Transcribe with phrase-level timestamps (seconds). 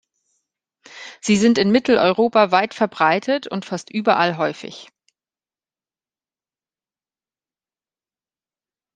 [1.19, 4.89] Sie sind in Mitteleuropa weit verbreitet und fast überall häufig.